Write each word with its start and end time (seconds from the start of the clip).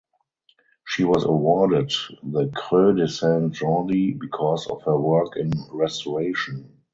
She 0.83 1.03
was 1.03 1.25
awarded 1.25 1.91
the 2.23 2.47
Creu 2.55 2.93
de 2.97 3.07
Sant 3.07 3.53
Jordi 3.53 4.17
because 4.19 4.65
of 4.67 4.81
her 4.81 4.97
work 4.99 5.37
in 5.37 5.51
restoration. 5.71 6.81